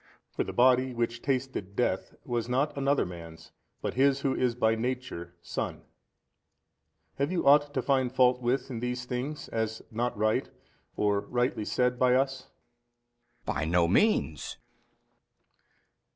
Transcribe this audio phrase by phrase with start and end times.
[0.31, 3.51] For the Body which tasted death, was not another man's
[3.83, 5.83] but His who is by Nature Son.
[7.19, 10.49] Have you ought to find fault with in these things as not right
[10.97, 12.47] or rightly said by us?
[13.45, 13.53] B.
[13.53, 14.57] By no means.